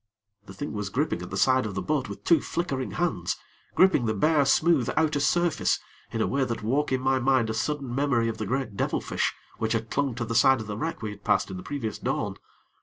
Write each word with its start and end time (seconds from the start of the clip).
The 0.47 0.53
thing 0.55 0.73
was 0.73 0.89
gripping 0.89 1.21
at 1.21 1.29
the 1.29 1.37
side 1.37 1.67
of 1.67 1.75
the 1.75 1.81
boat 1.83 2.09
with 2.09 2.23
two 2.23 2.41
flickering 2.41 2.93
hands 2.93 3.37
gripping 3.75 4.07
the 4.07 4.15
bare, 4.15 4.45
smooth 4.45 4.89
outer 4.97 5.19
surface, 5.19 5.79
in 6.11 6.21
a 6.23 6.25
way 6.25 6.43
that 6.43 6.63
woke 6.63 6.91
in 6.91 6.99
my 7.01 7.19
mind 7.19 7.51
a 7.51 7.53
sudden 7.53 7.93
memory 7.93 8.27
of 8.27 8.39
the 8.39 8.47
great 8.47 8.75
devilfish 8.75 9.31
which 9.59 9.73
had 9.73 9.91
clung 9.91 10.15
to 10.15 10.25
the 10.25 10.33
side 10.33 10.59
of 10.59 10.65
the 10.65 10.75
wreck 10.75 11.03
we 11.03 11.11
had 11.11 11.23
passed 11.23 11.51
in 11.51 11.57
the 11.57 11.61
previous 11.61 11.99
dawn. 11.99 12.37